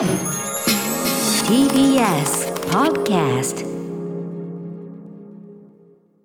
[0.00, 0.08] TBS
[2.70, 3.66] Podcast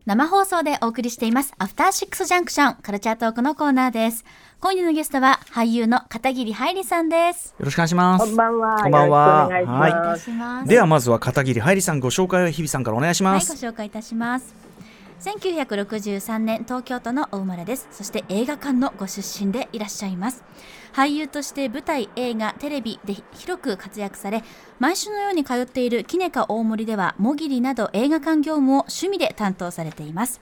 [0.06, 4.24] 生放送でお送りしていますアフターシックスジャンクションカルチャートークのコーナーです
[4.62, 8.26] 今夜のゲストは俳優の片桐はいりさんですよろしくお願いします。
[8.26, 8.82] こんばんは。
[8.82, 13.52] こんばんはいはいではまずは片桐はいりさんご紹介を日比さんからお願いしはい、ます。
[13.62, 14.56] ご紹介いたします。
[15.20, 17.88] 1963年東京都のお生まれです。
[17.92, 20.44] そして映画館のご出身でいらっしゃいます。
[20.96, 24.46] 俳優として舞台、映画、テレビで広く活躍され、
[24.80, 30.40] 毎週のように通っているキネカ大森では、もぎりなど映画館業務を趣味で担当されています。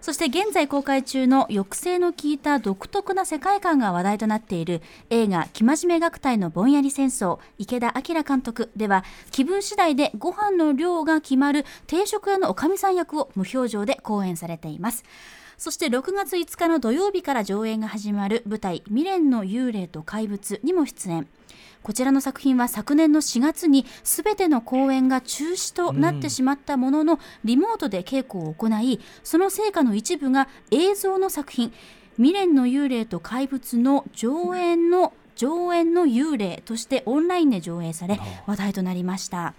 [0.00, 15.04] そして現在公開中の抑制の効いた独特な世界観が話題となっている映画「生真面目学隊のぼんやり戦争」池田明監督では気分次第でご飯の量が決まる定食屋のおかみさん役を無表情で講演されています
[15.60, 21.28] そして6月5日の土曜日から上映が始まる舞台「未練の幽霊と怪物」にも出演。
[21.82, 31.74] こちらの作品は昨年の4月に全ての公演が中止となってしまったものの、リモートで稽古を行いその成果の一部が映像の作品
[32.16, 39.52] 「未練の幽霊と怪物」の上演の上演の幽霊としてオンラインで上映され話題となりました。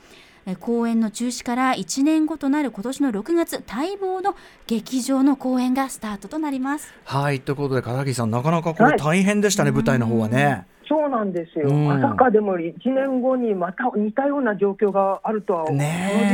[0.45, 4.35] え公演の中止から1年後となる今年の6月待望の
[4.67, 6.93] 劇場の公演がスタートとなります。
[7.05, 10.65] はいということで片桐さんなかなかこれはい大変でしたね、舞台の方はね。
[10.91, 11.69] そうなんですよ。
[11.69, 11.87] うん。
[11.87, 15.85] まさかでも1年後にまた似たような状況があるとは、この時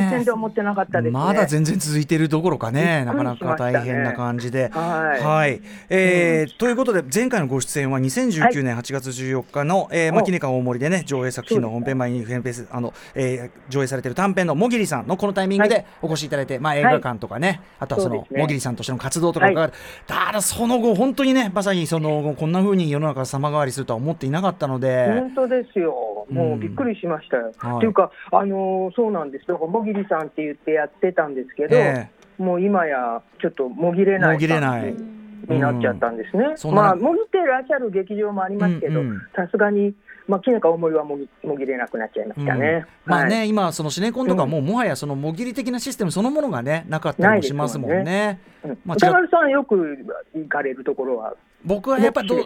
[0.10, 1.20] 点では思ってなかったですね。
[1.20, 3.06] まだ全然続いているどころかね。
[3.06, 3.74] なかなびっくりしましたね。
[3.74, 4.70] か大変な感じで。
[4.70, 5.62] はい。
[5.90, 18.42] えーということで前回のご出演は2019年8月14日の、えーまキネカ大森でね上映作品の本編前にフェンペースあの、えー上映されている短編のもぎりさんのこのタイミングでお越しいただいて、まあ、映画館とかね、あとはそのそうですね。
[18.42, 19.74] もぎりさんとしての活動とか伺う、
[20.08, 25.08] ただその後本当にねまさにその後こんな風に世の中が様変わりするとは思っていなかったので。
[25.08, 27.52] 本当ですよ、もうびっくりしましたよ。
[27.58, 27.78] はい。
[27.78, 34.96] っていうか、あのーそうなんです、だからもぎりさんって言ってやってたんですけど、えもう今やちょっともぎれないもぎれない。
[35.48, 36.54] になっちゃったんですね。
[36.56, 39.94] そんなまあ、もぎってらっしゃる劇場もありますけどうんうん、さすがに、
[40.28, 42.86] まあ、きねか大森はもぎもぎれなくなっちゃいましたね。
[43.06, 43.12] うん。
[43.12, 43.50] まあね、はい。
[43.50, 48.04] 今そのシネコンとかも、もはやそのもぎり的なシステムそのものがねなかったりもしますもんね。
[48.04, 51.36] ないうんまあさん、よく行かれるところは、
[51.68, 52.40] 僕はやっぱりどう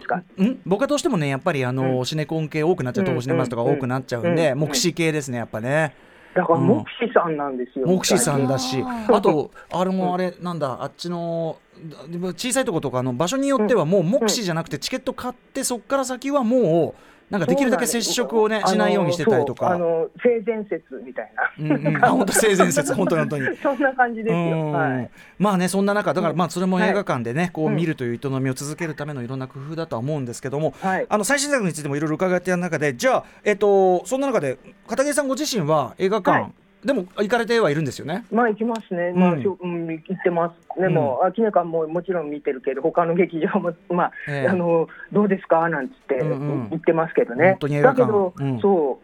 [0.44, 0.60] ん？
[0.66, 5.94] 僕はどうしてもねやっぱりあの、うんシネコン系多くなっちゃううん東シネマスとかうん多くなっちゃうんで、うん目視系ですねやっぱね。
[6.34, 7.86] だからうん目視さんなんですよ。
[7.86, 11.58] 目視さんだし、あとあれもあれなんだあっちの
[12.36, 19.70] 小さいとことかの場所によってはもう目視じゃなくてチケット買ってそこから先はもうなんかできるだけ接触をねしないようにしてたりとか。
[19.70, 21.74] あの性善説みたいな。
[21.74, 23.56] うんうん、あ本当性善説本当に本当に。
[23.56, 24.38] そんな感じですよ。
[24.38, 25.10] うんはい。
[25.38, 36.52] まあねそんな中だからまあそれもはい映画館でね、こううん見るという営みを続けるためのいろんな工夫だとは思うんですけども、はいあの最新作についてもいろいろ伺っている中でじゃあえっとそんな中で片桐さんご自身は映画館、はい
[36.84, 38.24] でも行かれてはいるんですよね？
[38.32, 39.12] まあ行きますね。
[39.14, 40.80] まあ、うんしょうん、行ってます。
[40.80, 45.68] でも、あきねかももちろん見てるけど、他の劇場も、 まあ、ええあの、どうですか？
[45.68, 46.34] なんつってうんう
[46.64, 47.56] ん言ってますけどね。
[47.60, 49.01] だけど、うんそう。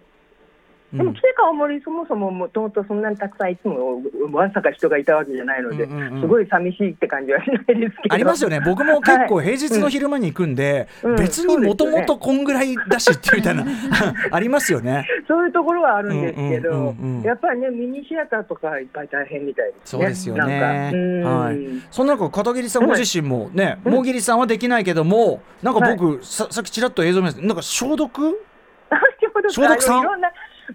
[0.92, 8.14] でも、うんきねか大森そもそももともとそんなにたくさんいつもわんさか人がいたわけじゃないので、うんうんうんすごい寂しいって感じはしないですけど。
[8.14, 13.64] ありますよね僕も結構はい平日の昼間に行くんで、うん別にもともとこんぐらいだしってみたいな
[14.30, 15.06] ありますよね。
[15.26, 20.02] そういうところはあるんですけど、うんうんうんうんやっぱりね、ミニシアターとかいっぱい大変みたいですね。
[20.02, 20.90] そうですよね。
[20.94, 21.58] うんはい。
[21.90, 27.42] そんな中片桐さんご自身もね、うんもぎりさんはできないけども、なんか僕、ささっきちらっと映像見ました。
[27.46, 28.40] なんか消毒？
[29.50, 30.18] 消毒さん？
[30.18, 30.30] んな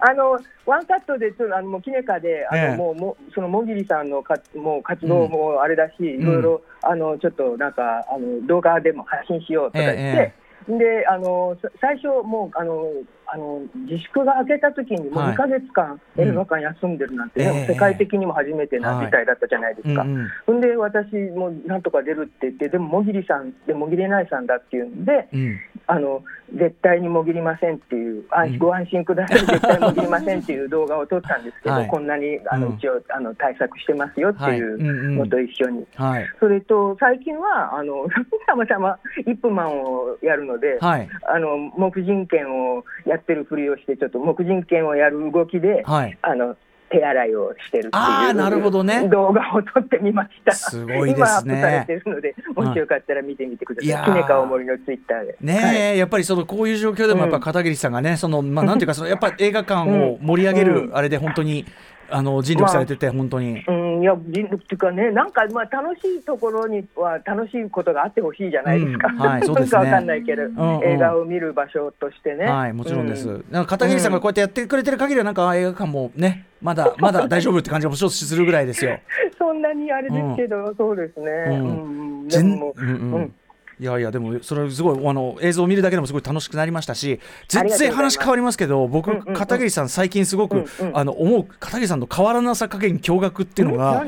[0.06, 2.76] あのワンカットでちょっとあのもうキネカであの、ええ。
[2.76, 10.34] もうもうそのもぎりさんのかもう活動もあれだし、いろいろあのちょっとなんかあの動画でも発信しようとか言って。
[10.40, 12.86] えであのさ最初、もうあの
[13.26, 15.34] あの自粛が明けた時にもうはい。
[15.34, 16.30] 2か月間、うん。
[16.30, 20.04] 映画館休んでるなんて、ええね世界的にも初めてな事態だったじゃないですか。
[20.04, 20.28] うんうん。
[20.46, 26.24] ほんで私もなんとか出るって言ってでももぎりさんでもぎれないさんだっていうんでうんあの
[26.56, 28.58] 絶対にもぎりませんっていう安うん。
[28.60, 31.88] ご安心ください絶対もぎりませんっていう動画を撮ったんですけど、はい。
[31.88, 32.76] こんなにあの、うん。
[32.76, 34.60] 一応あの対策してますよっていはい。
[34.60, 34.78] う
[35.18, 36.30] のと一緒に、はい。
[36.40, 38.06] それと最近はあの
[38.46, 41.10] たまたまイップマンをやるので、はい。
[41.28, 46.18] あの木人剣をやってるふりをしてちょっと木人剣をやる動きで、はい。
[46.22, 46.56] あの
[46.90, 49.04] 手洗いをしてるってあーなるほどね。
[49.04, 50.52] いう動画を撮ってみました。
[50.54, 51.16] すごいですね。
[51.16, 53.88] 今アップされてるので、もしよかったら見てみてください。
[53.88, 54.06] いやー。
[54.06, 55.38] きねかおもりのツイッターで。
[55.42, 61.66] ねえ、やっぱりそのこういう状況でもやっぱ片桐さんがね、そのまあなんていうかそのやっぱり映画館を盛り上げるあれで本当に
[62.10, 63.64] あの尽力されてて、本当に。
[63.68, 69.08] うん、いや、人力っていうかね、なんか、まあ、楽しいところには楽しいことがあってほしいじゃないですか。
[69.08, 70.46] うんはいそうですねわかんないけど、ん
[70.78, 72.46] うん映画を見る場所としてね。
[72.46, 73.30] はい、もちろんです。
[73.30, 79.00] うなんか片桐さんがこうやってやってくれてる限りは、なんかあ映画館もね、まだ まだ大丈夫って感じがもちろんするぐらいですよ。
[79.38, 81.32] そんなにあれですけど、そうですね。
[81.50, 83.34] うんうん、で全も、うんうんうん
[83.80, 89.34] いやいやでもそれすごいあの映像を見るだけでもすごい楽しくなりましたし全然話変わりますけど僕、うんうんうん。
[89.34, 94.06] 片桐さん最近すごく、うんうんあの思う片桐さんの変わらなさ加減驚愕っていうのが、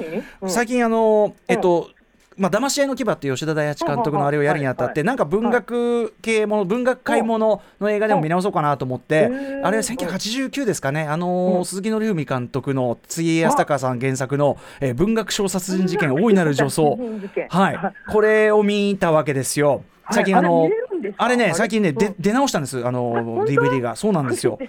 [0.47, 1.89] 最近あのえっと、
[2.37, 16.97] まあ、騙し合いの牙っていう吉田大八監督のあれをやるにあたって、はいなんか文学系もの、文学界ものの映画でも見直そうかなと思って、うんあれは1989ですかね、あの鈴木紀文監督の杉江康隆さん原作の、えー文学小殺人事件大いなる女装。
[17.49, 17.79] はい、
[18.11, 19.83] これを見たわけですよ。
[20.11, 20.69] 最近あの
[21.17, 22.15] あれね最近ねでうん。
[22.19, 22.85] 出直したんです。
[22.85, 23.95] あの DVD が。
[23.95, 24.59] そうなんですよ。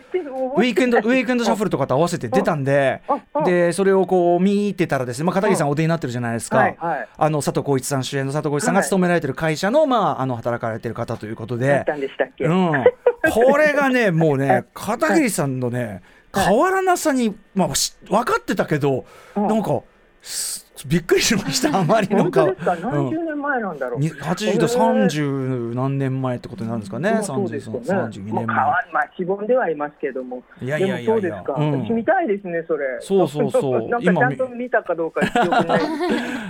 [0.57, 3.03] ウウィークエンドウィークエンドシャッフルとかと合わせて出たんで
[3.45, 6.75] でそれをこう見てたらですね、まあ、片桐さんお出になってるじゃないですか、
[7.17, 8.85] あの佐藤浩市さん主演の佐藤浩市さんがはい。
[8.85, 11.69] 勤められてる会社の,、まあ、あの働かれてる方ということで。
[11.69, 12.85] だっ、たんでしたっけ、うん、
[13.33, 14.65] これがね もうねはい。
[14.75, 16.47] 片桐さんのねはい。
[16.47, 19.05] 変わらなさに、まあ、し分かってたけど、
[19.37, 19.47] うん。
[19.47, 19.81] なんか
[20.23, 22.43] すびっくりしました あまりなんか。
[22.45, 22.89] 本当ですか？
[22.89, 27.81] うん何十年前なんだろう、に80と30何年前ってことになるんですかね、そうですよね。
[27.81, 28.47] 30 32年前。
[28.47, 30.43] まあ、しぼんではいますけども。
[30.61, 31.55] いやいやいやそうですか。
[31.59, 31.85] うん。
[31.85, 32.87] 私見たいですね、それ。
[33.01, 33.89] そうそうそう。
[33.91, 35.81] なんかちゃんと見たかどうか記憶な い。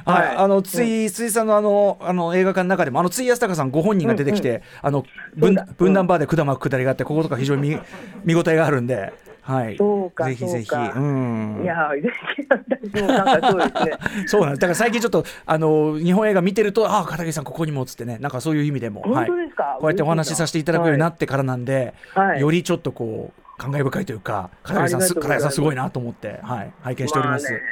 [0.05, 5.05] はい、あのつい、ついさんのあのあの映画館の中でもあのつい安高さんご本人が出てきて、あの
[5.37, 7.79] 分分断バーで管巻く下りがあってこことか非常に見
[8.25, 9.13] 見応えがあるんで、
[9.47, 13.99] はい、そうかぜひぜひ、そうん、いや、ぜひ私もなんかそうですね。
[14.27, 14.61] そうなんです。
[14.61, 19.63] だから最近ちょっとあの日本映画見てるとああ片桐さんここにもっつってねなんかそういう意味でも、本当ですか？
[19.63, 22.41] はい、こうやってお話しさせていただくようになってからなんで、はい。
[22.41, 25.15] よりちょっとこう感慨深いというか片桐さんす。
[25.15, 27.45] 片桐さんすごいなと思って、はい、拝見しております。
[27.53, 27.65] まあね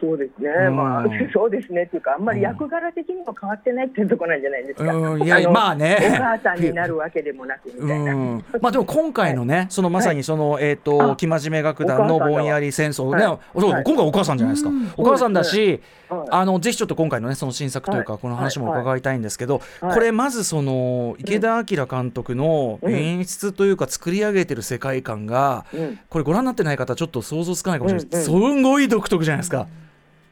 [0.00, 0.76] そうですね、うん。
[0.76, 1.82] まあ、 そうですね。
[1.82, 4.94] っていうか、あんまり役柄的にも変わってないっていうところなんじゃないですか。
[4.94, 5.22] うん。
[5.24, 5.98] いやのまあね。
[6.00, 8.14] お母さんになるわけでもなくみたいな。
[8.14, 8.44] うん。
[8.60, 13.82] まあでも今回のね、そのまさにその、えっ、とあ生真面目楽団のぼんやり戦争ね、はい。
[13.84, 16.28] 今回お母さんじゃないですか、お母さんだし、はい。
[16.30, 18.22] あのぜひちょっと今回のねその新作というか、はい。
[18.22, 19.94] この話も伺いたいんですけど、はい。
[19.94, 22.98] これまずその池田明監督のうん。
[23.08, 28.40] 演出というか作り上げてる世界観が、うん、これご覧になってない方ちょっと想像つかないかもしれないです、うん。
[28.40, 29.66] すんごい独特じゃないですか。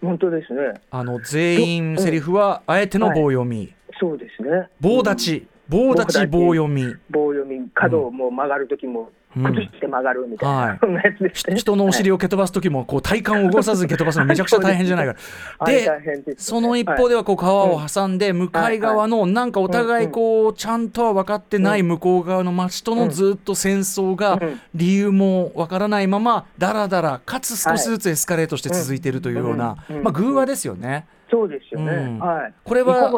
[0.06, 0.80] 本当ですね。
[0.90, 4.68] あの全員セリフはあえての棒読み、そうですね。
[4.80, 6.84] 棒立ち、棒立ち棒読み。
[7.10, 9.06] 棒読み、角をもう曲がるときも、うん
[9.42, 11.56] 崩して曲がるみたいな、はい。
[11.56, 15.14] 人のお尻を蹴飛ばす時もこう体幹を動かさずに蹴飛ばすのめちゃくちゃ大変じゃないか。
[15.58, 24.60] あ れででその一方ではこう川を挟んで向かい側のなんかお互いこうちゃんとは分かってない向こう側の町とのずっと戦争がうん。
[24.74, 31.06] 理由も分からないままだらだらかつ少しずつエスカレートして続いているというようなまあ偶話ですよね。
[31.30, 31.92] そうですよね。
[31.92, 32.18] うん。
[32.20, 32.54] はい。
[32.64, 33.10] これは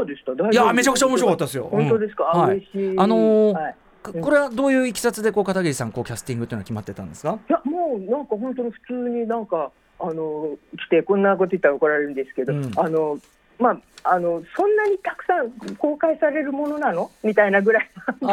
[0.50, 1.68] いやめちゃくちゃ面白かったですよ。
[1.70, 2.30] 本当ですか？
[2.32, 2.48] あうん。
[2.48, 2.68] はい。
[2.96, 3.74] あのーはい
[4.12, 7.38] ここれはどういういきさつでこう片桐さんこうキャスティングというのは決まってたんですか？
[7.49, 9.70] いやもうなんか本当に普通になんか
[10.00, 10.56] あの
[10.87, 12.70] 来てこんなこと言ったら怒られるんですけど、うん。
[12.76, 13.19] あの
[13.58, 17.10] まああのそんなにたくさん公開されるものなの？
[17.25, 17.90] みたいなぐらい
[18.22, 18.28] の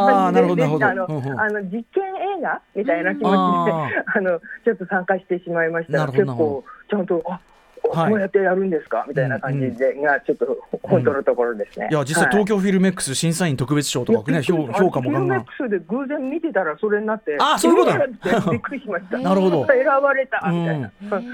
[1.08, 1.40] うんうん。
[1.40, 2.04] あの実験
[2.38, 2.62] 映画？
[2.76, 6.06] みたいな気持ちで、ああのちょっと参加してしまいました。
[6.08, 7.40] 結構ちゃんとあ
[7.94, 8.10] はい。
[8.12, 9.06] こうやってやるんですか？
[9.08, 11.90] みたいな感じで、がちょっと本当のところですね。
[11.92, 12.32] いや実際はい。
[12.32, 15.44] 東京フィルメックス審査員特別賞とかね評評価もガンガン。
[15.44, 19.18] フィルメックスで偶然見てたらそれになって、あそういうことびっくりしました。
[19.18, 19.68] なるほど。
[19.68, 20.92] 選ばれたみたいな。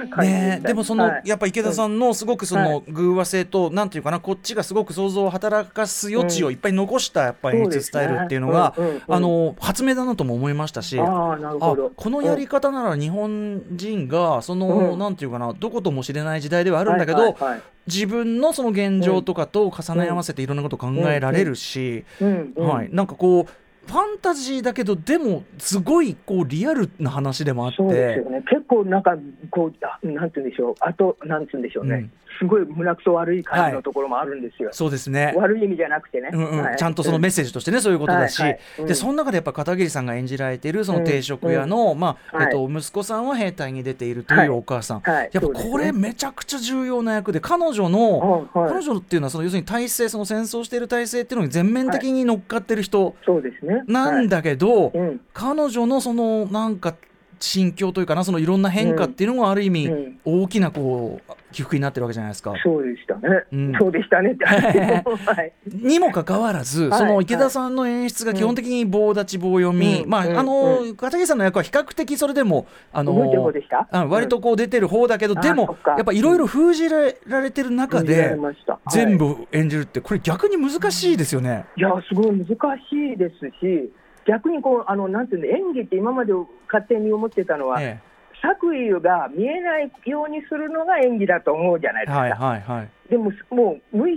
[0.09, 0.59] 感じで。
[0.67, 1.21] でもその、はい。
[1.25, 2.83] やっぱ池田さんのすごくその、はい。
[2.89, 8.75] 偶話性となんていうかなこっちがすごく想像を働かす余地をいっぱい残したやっぱり演出スタイルっていうのが、
[9.07, 10.99] あの発明だなとも思いましたし。
[10.99, 11.91] ああなるあほど。
[11.95, 14.99] このやり方なら日本人がその、うん。
[14.99, 17.35] なんていうかなどことも知れない時代ではあるんだけど、
[17.87, 22.03] 自分のその現状とかと重ね合わせていろんなことを考えられるし、
[22.55, 27.77] はい、なんかこうファンタジーだけどでもすごいこうリアルな話でもあって。
[27.77, 28.43] そうですよね。
[28.49, 29.15] 結構なんか
[29.49, 30.75] こうあなんて言うんでしょう。
[30.79, 31.95] あとなんて言うんでしょうね。
[31.95, 34.69] うんすごい胸くそ悪い感じのところもあるんですよ。
[34.71, 35.31] そうですね。
[35.37, 36.31] 悪い意味じゃなくてね。
[36.33, 36.63] うんうん。
[36.63, 36.75] はい。
[36.75, 38.59] ちゃんとそのメッセージとしてね、そういうことだし、はいはい。
[38.79, 38.85] うん。
[38.87, 42.45] でその中でやっぱ片桐さんが演じられているその定食屋の、まあはい。
[42.47, 44.47] えっと、息子さんは兵隊に出ているとはい。
[44.47, 45.29] いうお母さん、はい。
[45.31, 48.57] やっぱこれめちゃくちゃ重要な役で彼女の、はい。
[48.57, 48.69] はい。
[48.71, 53.83] 彼女っていうのはその要するに体制その戦争している体制っていうのに全面的に乗っかってる人そうですね。
[53.87, 56.95] なんだけど、はいうん彼女のそのなんか
[57.45, 60.19] 心境というかなそのいろんな変化っていうのがある意味、うん。
[60.23, 62.53] 大きなこう起伏になってるわけじゃないですか。
[62.63, 63.73] そうでしたね、うん。
[63.79, 64.37] そうでしたね
[65.67, 66.99] にもかかわらず、はい。
[66.99, 70.09] その池田さんの演出が基本的に棒立ち棒読み、うん。
[70.09, 70.37] まあ、うん。
[70.37, 73.87] あの、う片桐さんの役は比較的それでも、あの動いてる方でした？
[73.91, 75.41] うん割とこう出てる方だけど、うん。
[75.41, 78.37] でもやっぱいろいろ封じられてる中で
[78.91, 81.65] 全部演じるってこれ逆に難しいですよね。
[81.75, 83.91] いや、すごい難しいですし、
[84.27, 86.33] 逆にこうあのなんていうの演技って今まで
[86.67, 87.99] 勝手に思ってたのは、え
[88.41, 92.19] 作為が見えないようにするのが演技だと思うじゃないえ、ですか。
[92.21, 92.89] はいはいはい。
[93.11, 94.07] でももう無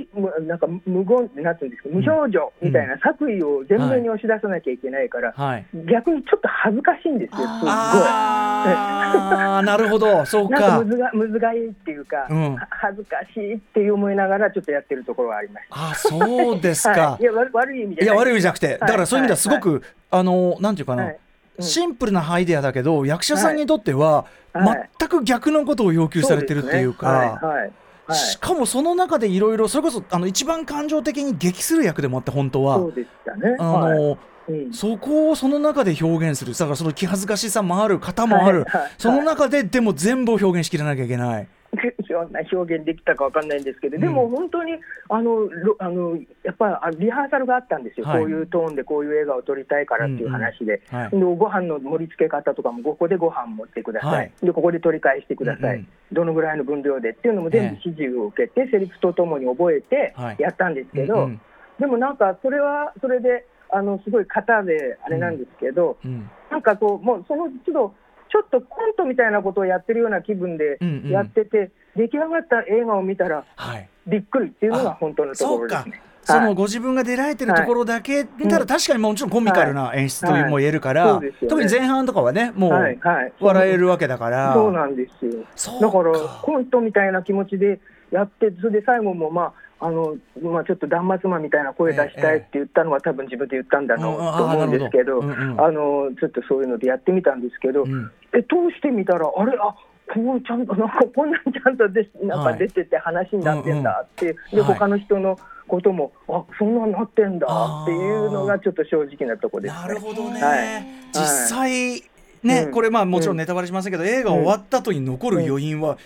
[0.46, 7.70] なんか無言なんていうんですか無表情みたいな作為を全面に押し出さなきゃいけないから、はい、逆にちょっと恥ずかしいんですよ、すっごい。
[7.70, 10.24] ああなるほど。
[10.24, 10.84] そうなんかか。
[10.84, 12.54] むずがむずがいいっていうか、うん。
[12.54, 16.94] は恥ずかしいって思いながらちょっとやってるところはありましあそうですた。
[16.94, 17.00] か。
[17.00, 18.24] はい、いや悪悪い意味いやじゃない。
[18.24, 19.82] 悪い意味じゃなくて、だからそういう意味ではすごく、
[20.12, 21.14] あのなんていうかな、
[21.58, 24.90] シンプルなアイデアだけど役者さんにとっては、はい。
[25.00, 27.06] 全く逆のことを要求されてるっていうか。
[27.08, 27.48] そうですね。
[27.48, 27.60] はい。
[27.62, 27.72] はい
[28.06, 28.18] はい。
[28.18, 32.78] しかもその中でいろいろそれこそあの一番感情的に激する役でもあって本当は。
[32.78, 33.56] そうでしたね。
[33.58, 34.18] あの、はい。
[34.48, 34.72] うん。
[34.72, 36.52] そこをその中で表現する。
[36.52, 41.48] だからその気恥ずかしさもある方もある、はいはいその中ででも全部を表現しきらなきゃいけない。
[42.08, 44.00] そんな表現できたかわかんないんですけど、うん。
[44.00, 44.74] でも本当に
[45.08, 48.20] あのろあのやっぱりあリハーサルがあったんですよ、はい。
[48.20, 51.10] こういうトーンでこういう映画を撮りたいからっていう話で、はい。
[51.10, 54.32] でご飯の盛り付け方とかも、ここでご飯持ってください、はい。
[54.42, 55.88] でここで取り返してください、うんうん。
[56.12, 60.36] どのぐらいの分量でっていうのも全部指示を受けて、セリフとともに覚えてはい。
[60.38, 61.40] やったんですけど、うんうん。
[61.78, 66.30] でもなんかそれはそれであのすごい型であれなんですけど、うん。
[66.50, 67.94] なんかこう、もうその都度、
[68.34, 71.10] ちょっとコントみたいなことをやってるような気分でうんうん。
[71.10, 73.88] やってて、出来上がった映画を見たら、はい。
[74.08, 76.02] びっくりっていうのが本当のところですね。
[76.24, 76.46] そはい。
[76.46, 82.94] のご自分が出られてるところだけ見たらうん確かにもちろんコミカルな演出というはいも言えるから、特に前半とかはねもはい。
[82.94, 85.80] うはい、笑えるわけだから、そうなんですよ。
[85.80, 86.12] だから
[86.42, 87.78] コントみたいな気持ちで
[88.10, 89.52] やって、それで最後もまあ
[89.84, 95.26] あのまあちょっと断末魔みたいな声出したいって言ったのは多分自分で言ったんだろうと思うんですけど、あ
[95.70, 98.10] のちょっとそういうのでやってみたんですけど、うん。
[98.32, 99.58] え通してみたらあれ？
[99.60, 99.76] あ
[100.08, 102.54] こうちゃんとなんかこんなんちゃんとでなんはい。
[102.54, 104.32] か出てて話になってんだって、う。
[104.32, 104.72] んではい。
[104.72, 105.38] 他の人の
[105.68, 107.46] こともあそんなんなってんだ
[107.82, 109.80] っていうのがちょっと正直なとこです、ね。
[109.82, 110.84] なるほどね、はい。
[111.12, 112.02] 実際
[112.42, 112.72] ね、うん。
[112.72, 115.98] これまあもちろんネタバレしませんけど、映画終わった後に残る余韻は、うん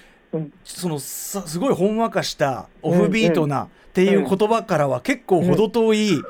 [0.64, 6.22] そのさすごいほんわかしたオフビートなっていう言葉からは結構程遠い、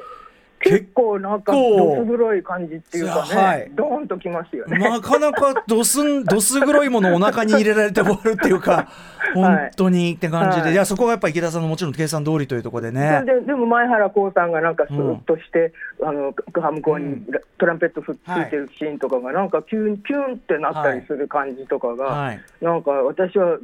[0.60, 3.70] 結構なんかどす黒い感じっていうかね、はい。
[3.74, 4.78] ドーンときますよね。
[4.88, 8.90] なかなかどすんどす黒いものをお腹に入れられて終わるっていうか
[9.34, 10.72] 本当にって感じで、はい。
[10.72, 13.22] い、やそこがやっぱ池田さんのもちろん計算通りというところでそね。
[13.26, 16.34] れででも前原光さんがなんかスーッとして、あの
[16.72, 17.24] 向こうに
[17.58, 22.40] トランペットふっついてるシーンとかがなんかキュンキュンってなったりする感じとかが、はい。
[22.60, 23.58] なんか私は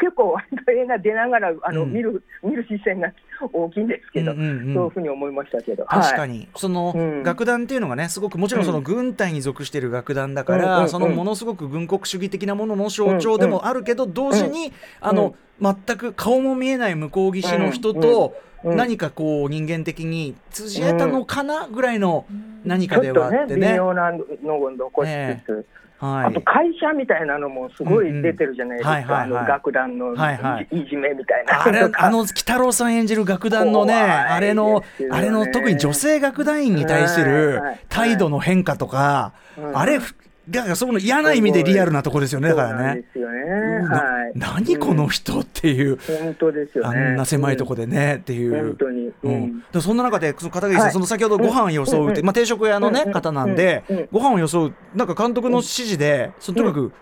[0.00, 1.92] 結構割と映画出ながらあの、うん。
[1.92, 3.12] 見る見る視線が
[3.52, 4.74] 大きいんですけど、うんうんうん。
[4.74, 5.84] そういうふうに思いましたけど。
[5.84, 6.28] 確かはい。
[6.28, 7.22] に、その、うん。
[7.22, 18.70] 楽団っていうのがねすごくもちろんその軍隊に属している楽団だから、うんうんうんそのものすごく軍国主義的なものの象徴でもあるけど、同時に、あの全く顔も見えない向こう岸の人と、うん。
[18.72, 18.76] うん。
[18.76, 22.24] 何かこう人間的に通じ合えたのかなぐらいの
[22.64, 23.74] 何かではあってね。
[23.74, 25.08] 妙なのを残し
[25.44, 25.66] つつ、
[25.98, 26.24] はい。
[26.26, 31.62] あと会社みたいなのもすごい出てるじゃないですか、あの楽団のはいじめみたいな。
[31.62, 39.78] あれあの鬼太郎さん演じる楽団のねあれのあれの特に女性楽団員に対する態度の変化とか、うん。
[39.78, 40.00] あれ
[40.48, 43.04] だからその嫌な意味でリアルなとこですよねだからね。
[44.34, 47.12] 何この人っていう、本当ですよあね。
[47.12, 48.76] んな狭いとこでね、っていう。
[49.80, 50.92] そんな中でその片桐さん、はい。
[50.92, 52.26] その先ほどご飯よそうって、うん。
[52.26, 53.12] まあ、定食屋の、ねうん。
[53.12, 56.92] 方なんで、ご飯をよそうなんか監督の指示で、そのとにかく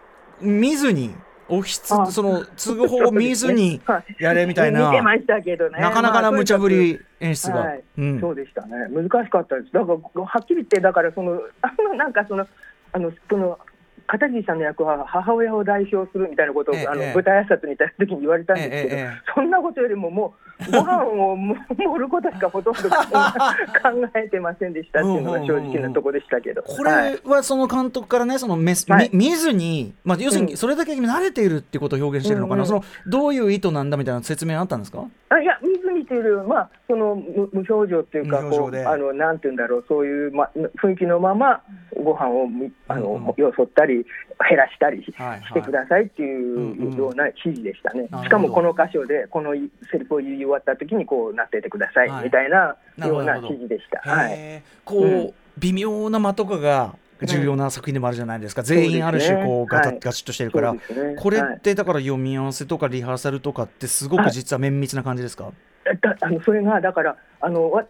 [0.40, 1.14] 見ずに
[1.48, 2.06] オフィスあ。
[2.06, 4.22] その継ぐ方を見ずにはい。
[4.22, 4.92] やれみたいな。
[4.92, 7.74] なかなかな無茶ぶまあり演出が。
[8.20, 8.88] そうでしたね。
[8.90, 9.72] 難しかったです。
[9.72, 11.40] だからはっきり言ってだからその
[11.96, 12.46] なんかその
[12.92, 13.58] あのその
[14.06, 17.08] 片桐さんの役は母親を代表するみたいなことを、あのええ。
[17.08, 20.34] ええ舞台挨拶にいた時に言われたんですけど、えそんなことよりもも
[20.68, 22.94] うご飯をも盛ることしかほとんど 考
[24.16, 26.62] えてませんでしたっていうのが正直なとこでしたけど。
[26.62, 27.12] こはい。
[27.12, 29.10] れはその監督からねそのメス、はい。
[29.12, 30.48] み見ずに、まあ、要するうん。
[30.48, 32.66] にそれだけ慣れているっていうことを表現してるのかな、うんうん。
[32.66, 35.04] そのどういう意図なんだみたいな説明あったんですか？
[35.30, 35.58] あいや、
[35.94, 40.50] 湖というよりは、まあ、その無無表情というか、こうあのなんていうんだろう、そういう、ま、
[40.82, 41.62] 雰囲気のまま、
[42.02, 43.26] ご飯をみあの、うん。
[43.26, 44.04] うんよそったり、
[44.48, 48.08] 減らしたりしてくださいっていうような指示でしたね。
[48.24, 49.54] しかもこの箇所で、この
[49.90, 52.24] セリフを言い終わった時に、こうなっていてください、はい。
[52.24, 54.00] みたいなような指示でした。
[54.00, 54.62] はい。
[54.84, 55.32] こう、うん。
[55.58, 56.94] 微妙な間とかが
[57.26, 59.98] 重要な作品でもあるじゃないですか、全員ある種こうガタはい。
[60.00, 60.80] ガチッとしてるから、ね。
[61.16, 65.52] これはいってだから読み合わせとかリハーサルとかってすごく実は綿密な感じですか、
[66.00, 67.84] だあのそれがだからあのわ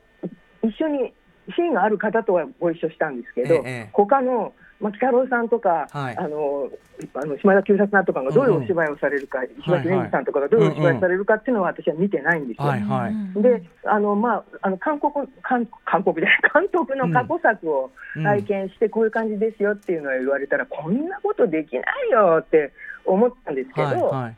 [0.63, 1.13] 一緒に
[1.55, 3.91] シーンがある方とはご一緒したんですけど、ええ。
[3.93, 6.17] 他の、まあ、北郎さんとか、はい。
[6.19, 6.69] あの
[7.15, 12.65] あの島田久作さんとかがどういうお芝居をされるか、石橋蓮司さんとかがどういうお芝居をされるかっていうのは私は見てないんですよ。
[12.65, 15.13] はいはい、うんであのまあ、あの韓国
[15.43, 16.23] 韓韓国で
[16.53, 18.23] 監督の過去作をうん。
[18.25, 22.73] 拝見して、こういう感じですよっていうのを言われたら、こんなことできないよって
[23.05, 24.37] 思ったんですけど、はいはい。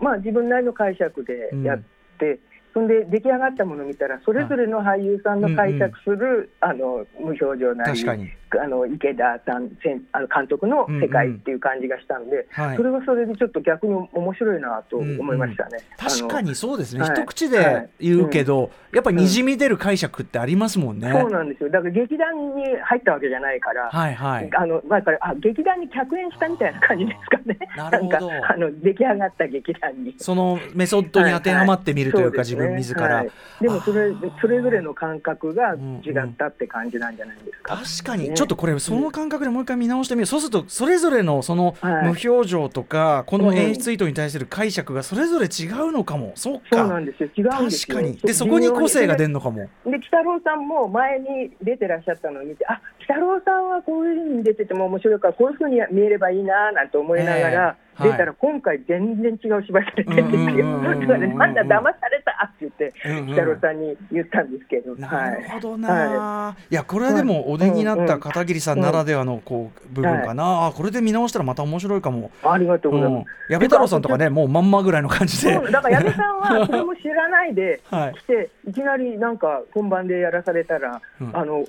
[0.00, 1.82] まあ、自分なりの解釈でやっ
[2.18, 2.38] て、
[2.78, 8.30] そんで出来上がったものを見たらそれぞれの俳優さんの解釈する、あの無表情なり確かに、
[8.62, 9.68] あの池田さん
[10.12, 12.76] あの監督の世界っていう感じがしたんで、はい。
[12.76, 15.78] それはそれでちょっと逆に面白いなと思いましたね。
[15.98, 21.10] 確かにそうですね、はい一口で言うけど、やっぱりにじみ出る解釈ってありますもんね。
[21.10, 21.70] そうなんですよ。
[21.70, 24.50] だから劇団に入ったわけじゃないから、はいはい。
[24.54, 28.18] あのだからあ劇団に客演したみたいな感じですかね、なんか
[28.54, 30.14] あの出来上がった劇団に。
[30.18, 33.30] そのメソッドに当てはまってみるというか、自分自ら、はい。
[33.60, 37.76] でもそれそれぞれの感覚がうん違ったって感じなんじゃないですか？
[37.76, 38.28] 確かに。
[38.28, 38.34] ね。
[38.34, 42.02] ちょっとこれその感覚でもう一回見直してみる、そうするとそれぞれのそのはい。
[42.04, 46.32] 無表情とかこの演出意図に対する解釈がそれぞれ違うのかも。
[46.34, 47.28] そうそうなかんですよ。
[47.36, 47.96] 違うんですよ。
[47.96, 48.16] 確かに。
[48.18, 49.58] でそこに個性が出るのかも。
[49.58, 49.68] で
[50.06, 57.56] 北郎さんも前に出てらっしゃったのを見てあ北郎さんはこういうふうに出てても面白いからこういうふうに見えればいいななんて思いながら、ええ。
[57.56, 60.82] はい出たら今回全然違う芝居されてるんですよ。
[60.82, 81.64] だからねなんだ騙されたって言ってうんうん北郎さんに言ったんですけど、なるほどな、、はいやこれはでもお出になった片桐さんならではのこう部分かな、あこれで見直したらまた面白いかも、ありがとうございうんます。、矢部太郎さんとかねもうまんまぐらいの感じでだから矢部さんはそれも知らないではい来て、い、きなりなんか本番でやらされたら、うんあの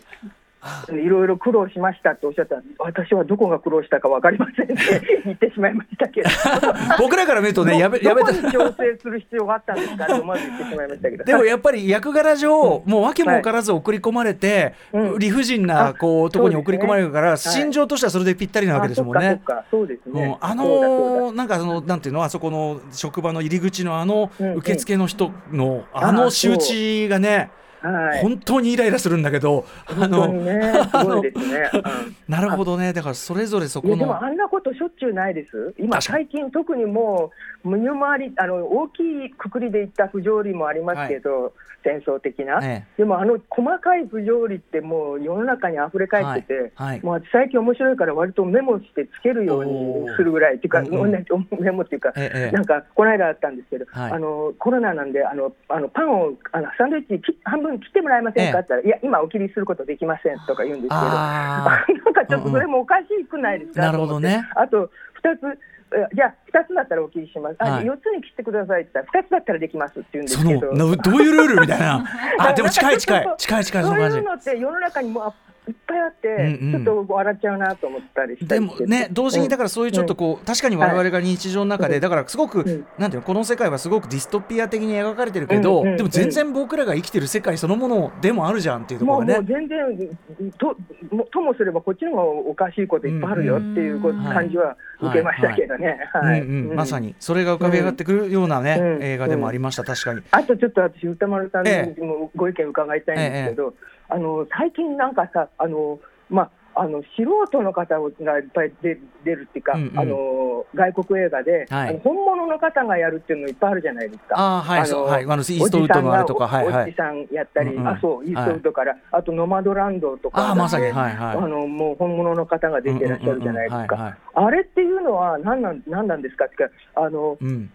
[0.91, 6.29] いろいろ苦労しましたっておっしゃったら私はどこが苦労したか分かりませんって言ってしまいましたけど。
[6.99, 11.23] 僕らから見るとね矢部矢部どこに調整する必要があったんですかって思わず言ってしまいましたけど。
[11.23, 15.19] でもやっぱり役柄上、もう訳も分からず送り込まれて、うん。
[15.19, 17.37] 理不尽なこうとこに送り込まれるから、ね。
[17.37, 19.41] 心情としてはそれでぴったりなわけですもんね。
[19.47, 28.21] あそうですね、うん、あのーなんかそのなんていうのあそこの職場の入り口のあの受付の人のああの仕打ちがね、だはい。
[28.21, 32.15] 本当にイライラするんだけどあのにねすごいですね、うん。
[32.27, 32.93] なるほどね。
[32.93, 37.31] だからそれぞれそこのもあんなことしょっちゅうないです、今、最近、特にも
[37.63, 41.53] う、身の回りあの、大きいくくりでいった不条理もありますけど、
[41.83, 46.89] 戦争的な、えでもあの細かい不条理って、もう世の中に溢れ返ってて、はい。
[46.89, 47.01] はい。
[47.03, 51.11] もう最近面白いから、割とメモしてつけるようにするぐらい、っていうか、うんうん。
[51.59, 52.51] メモっていうか、ええええ。
[52.51, 54.11] なんかこの間あったんですけど、はい。
[54.11, 60.95] あのコロナなんで、あのあのパンをあのサンドイッチき半分切ってもらえませんかって言ったら、いや、今、お切りすることできませんとか言うんですけど。
[60.95, 64.47] あなんかちょっとそれもおかしくないですか、なるほどね。
[64.55, 64.89] あと
[65.21, 65.59] 2つ
[65.91, 67.85] えじゃあ2つだったらお切りします、あはい。
[67.85, 70.73] 4つに切ってくださいって言ったら2つだったらできますって言うんでそすけど。
[70.73, 72.05] のなどういうルールみたいな。
[72.39, 73.35] あでも近い近い。
[73.37, 75.33] 近い近いそそういうのって世の中にもあ
[75.69, 76.85] いっぱいあって、うんうん。
[76.85, 82.85] ちょっと笑っちゃうなと思ったりしたでもね同時にだからそういうちょっとこう、確かに我々が日常の中で、だからすごく、ん。
[82.97, 89.33] なんていうのこの世界はすごくディストピア的に描かれてるけど、うんうんうんでも全然僕らが生きてる世界そのものでもあるじゃんっていうところがね。
[89.33, 90.17] もう全然
[90.57, 90.77] と
[91.11, 95.99] もともすればこっちの方がおかしいこといっぱいあるよっていう感じは受けましたけどね。
[96.13, 96.41] はい。
[96.41, 99.03] うんうん、まさににそれが浮かび上がってくるようなね、うん。
[99.03, 100.21] 映画でもありました、確かに。
[100.31, 103.73] あとちょっと私、歌丸さんえにもご意見伺いたいんですけど、
[104.09, 109.99] あの最近なんかさ、あのまあ、あの素人の方がいっぱい出出るっていうか、うんうん。
[109.99, 111.89] あの外国映画で、はい。
[111.89, 114.35] あの本物の方がやるっていうのいっぱいあるじゃないですか。
[114.37, 115.23] ああはいのそうはい。
[115.23, 116.83] あのイーストウッドのあれとかおじさんがはいはい。
[116.83, 117.87] おじさんやったり、うんうん。
[117.87, 121.37] あそうイーストウッドから、あとノマドランドとかああまさにはいはい。
[121.37, 123.95] あのもう本物の方が出てらっしゃるじゃないですか。
[123.95, 124.13] はい。
[124.35, 127.69] あれっていうのは何なん何なんですかってかあのうん、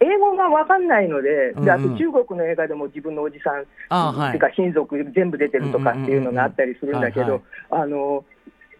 [0.00, 4.28] 英語が分かんないので、であと中国の映画でも自分のおじさん、あはい。
[4.28, 8.24] っていうか親族全部出てるとかっていうのがあったりするんだけど、あの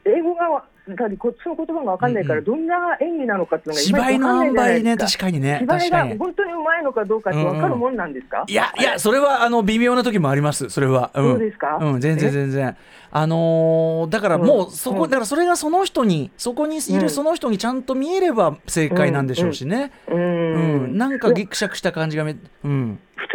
[0.04, 5.58] 英語がやはりこその言葉が分かんないから、うんどんな演技なのかっていうのが芝居の塩梅ね確かにね。
[5.60, 10.70] 芝居が本当にうまいのかどうかって分かるもんなんですか、いやいやそれはあの微妙な時もあります。
[10.70, 11.78] それは、うん、そうですか？
[11.80, 12.32] うん全然え？
[12.32, 12.76] 全然。
[13.10, 15.10] あのーだからもうそこ、うん。
[15.10, 20.94] だからそれがその人にそこにいるその人にちゃんと見えれば正解なんでしょうしね、ううん。
[20.94, 20.98] ん。
[20.98, 23.26] なんかギクシャクした感じがめうん普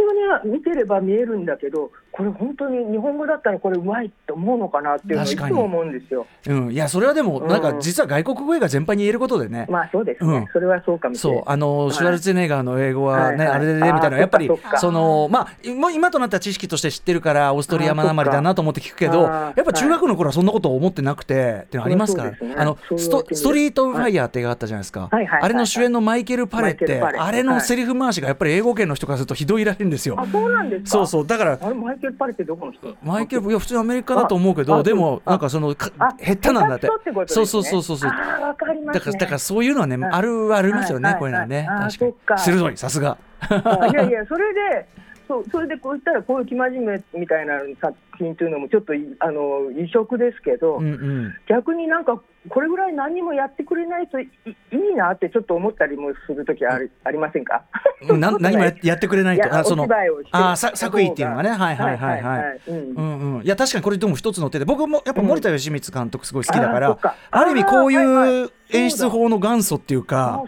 [0.43, 6.27] 通に見てれば見えるんだけど、これ本当に日本語だったらこれうまいって思うのかなっていうのをいつも思うんですよ。
[6.47, 7.47] うん、いやそれはでもうん。
[7.47, 10.47] なんか実は外国語映画全般に言えることでね、まあそうですね、うん。
[10.53, 11.33] それはそうかもしれそう。
[11.33, 11.43] ない。
[11.47, 11.93] あの、い。
[11.93, 13.57] シュワルツェネッガーの英語はね、はいはい。
[13.57, 14.17] あれでねみたいな。
[14.19, 22.37] やっぱりそのまあもう今となったら知識として知ってるからオーストリア学まりだなと思って聞くけどやっぱ中学の頃はそんなこと思ってなくてっていうのありますから、ね。
[22.55, 30.25] あのストストリート・ファイヤーって映画あったじゃないですか、あれの主演のマイケル・パレってあれのセリフ回しがやっぱり英語圏の人からするとひどいらしいんですよあ、。
[30.27, 30.89] そうなんですか。
[30.89, 32.95] そうそうだからあれマイケルパレってどこの人？
[33.03, 38.99] マイケルいや普通アメリカだと思うけどでもなんかそのか下手なんだってそってことそうそうそうそうそうあわかりますね。
[38.99, 43.17] だからだからそういうのはね、あるありますよね、こういうのはね、確かに鋭いさすが
[43.49, 44.87] いやいや、それで、
[45.27, 51.33] そうそれでこう言ったら、こういう生真面目みたいな作品というのも、ちょっといあの異色ですけど、うんうん。
[51.47, 57.63] 逆になんか、これぐらい何もやってくれないといいいなって、ちょっと思ったりもするときあり,、ありませんか？
[58.01, 59.53] 何もややってくれないと。
[59.53, 59.87] あその
[60.31, 61.49] あ作為っていうのがね。
[61.51, 62.21] はいはいはい。
[62.21, 62.77] はいうん。
[62.95, 64.65] うんうん、いや確かにこれでも一つの手で。
[64.65, 67.15] 僕もやっぱ森田義満監督すごい好きだから、あーそっか。
[67.31, 70.43] ある意味こういう演出法の元祖っていうか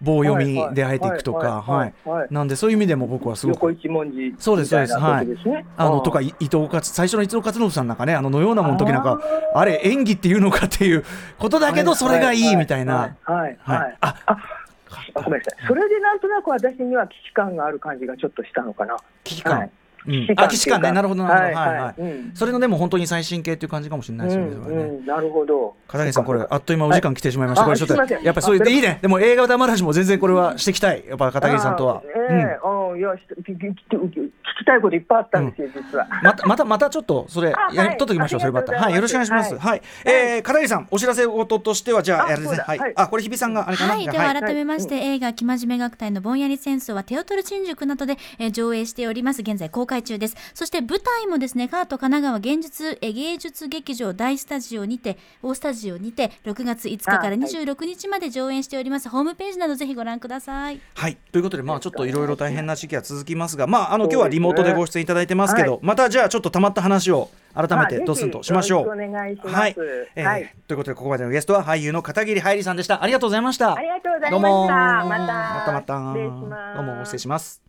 [0.00, 2.28] 棒読みで入っていくとかはいはい。
[2.30, 3.58] なんでそういう意味でも僕はすごく
[4.38, 4.92] そうですそうです。
[4.92, 9.20] いあのとかいい伊藤勝最初の伊藤勝信さんなんかねあののようなものの時なんか
[9.54, 11.04] あれ演技っていうのかっていう
[11.38, 13.16] ことだけどそれがいいみたいな。
[13.22, 13.58] はい。
[13.60, 13.96] はい。
[14.00, 14.16] あ
[15.14, 15.66] ごめんなさい。
[15.66, 18.96] それでなんとなく私には危機感がある感じがちょっとしたのかな。
[19.24, 19.68] 危機感、はい。
[19.68, 19.70] うん、
[20.36, 20.92] あ既視感ね。
[20.92, 21.58] なるほどなるほど。
[21.60, 22.30] はいはい、うん。
[22.34, 25.74] それのでも本当に最新形っていう感じかもしれないですよね、なるほど。
[25.88, 27.66] 片桐さん、これ、あっという間お時間来てしまいました。
[27.66, 27.78] はい。
[27.78, 28.98] これちょっとやっぱりそういう、いいね。
[29.02, 31.04] でも映画歌話も全然これはしていきたい。
[31.08, 32.02] やっぱ片桐さんとは。
[32.04, 32.08] 聞
[34.58, 36.06] きたいこといっぱいあったんですよ、実は。
[36.22, 38.72] またまたまたちょっとそれやっときましょう、それまた。
[38.72, 39.54] はい、よろしくお願いします。
[39.54, 39.78] ははい。
[39.78, 42.58] い、えー、片桐さん、お知らせ事としては、じゃあ、ああれですね。
[42.58, 42.92] はい。
[42.94, 43.94] あ、これ日比さんがあれかな？
[43.94, 49.42] はい、ではあ改めまして、映画「生真面目学隊のぼんやり戦争」はテオトル新宿などで、えー上映しております。
[49.42, 68.88] 現在公開中ですそして舞台もですねカート神奈川現実えー芸術劇場大スタジオにて大スタジオにて6月5日からあはい26日まで上演しております、ホームページなどぜひご覧くださいはい、ということで、まあ、ちょっといろいろ大変な時期は続きますが、まあ、あの、今日はリモートでご出演いただいてますけど、はまた、じゃあ、ちょっとたまった話を改めてドスンとしましょう。
[68.90, 69.76] お願いしますはい、
[70.16, 73.02] えーはいということで、ここまでのゲストは俳優の片桐はいりさんでした。
[73.02, 73.74] ありがとうございました。
[73.74, 75.04] ありがとうございどうもました。
[75.04, 75.34] また。
[75.54, 76.12] またまた。
[76.12, 76.74] 失礼します。
[76.74, 77.62] どうも失礼します。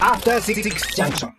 [0.00, 1.32] After Six Junction.